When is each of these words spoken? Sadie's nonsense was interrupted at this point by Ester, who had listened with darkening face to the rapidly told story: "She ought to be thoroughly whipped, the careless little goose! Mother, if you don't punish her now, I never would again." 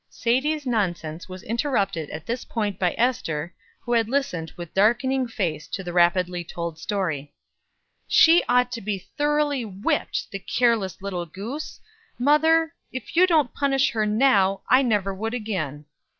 Sadie's 0.09 0.65
nonsense 0.65 1.29
was 1.29 1.43
interrupted 1.43 2.09
at 2.09 2.25
this 2.25 2.43
point 2.43 2.79
by 2.79 2.95
Ester, 2.97 3.53
who 3.81 3.93
had 3.93 4.09
listened 4.09 4.51
with 4.57 4.73
darkening 4.73 5.27
face 5.27 5.67
to 5.67 5.83
the 5.83 5.93
rapidly 5.93 6.43
told 6.43 6.79
story: 6.79 7.35
"She 8.07 8.43
ought 8.49 8.71
to 8.71 8.81
be 8.81 8.97
thoroughly 9.15 9.63
whipped, 9.63 10.31
the 10.31 10.39
careless 10.39 11.03
little 11.03 11.27
goose! 11.27 11.79
Mother, 12.17 12.73
if 12.91 13.15
you 13.15 13.27
don't 13.27 13.53
punish 13.53 13.91
her 13.91 14.07
now, 14.07 14.63
I 14.67 14.81
never 14.81 15.13
would 15.13 15.35
again." 15.35 15.85